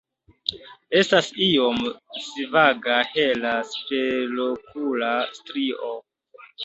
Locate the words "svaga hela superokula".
2.29-5.11